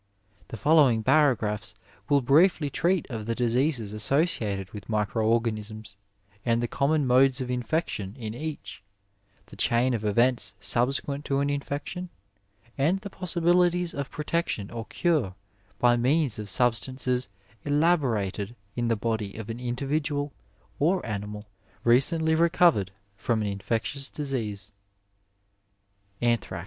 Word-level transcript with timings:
The 0.47 0.57
following 0.57 1.03
paragraphs 1.03 1.75
will 2.09 2.21
briefly 2.21 2.71
treat 2.71 3.05
of 3.11 3.27
the 3.27 3.35
diseases 3.35 3.93
associated 3.93 4.71
with 4.73 4.89
micro 4.89 5.23
organisms 5.27 5.95
and 6.43 6.59
the 6.59 6.67
common 6.67 7.05
modes 7.05 7.39
of 7.39 7.51
infection 7.51 8.15
in 8.17 8.33
each, 8.33 8.81
the 9.45 9.55
chain 9.55 9.93
of 9.93 10.03
events 10.03 10.55
subsequent 10.59 11.23
to 11.25 11.37
an 11.37 11.51
infection, 11.51 12.09
and 12.79 12.97
the 13.01 13.11
possibilities 13.11 13.93
of 13.93 14.09
protec 14.09 14.47
tion 14.47 14.71
or 14.71 14.85
cure 14.85 15.35
by 15.77 15.95
means 15.97 16.39
of 16.39 16.49
substances 16.49 17.29
elaborated 17.63 18.55
in 18.75 18.87
the 18.87 18.95
body 18.95 19.35
of 19.35 19.51
an 19.51 19.59
invidiual 19.59 20.31
or 20.79 21.05
animal 21.05 21.45
recentiy 21.85 22.35
recovered 22.39 22.89
horn 23.23 23.43
an 23.43 23.47
in 23.49 23.59
fectious 23.59 24.11
disease: 24.11 24.71
Anthrax. 26.23 26.59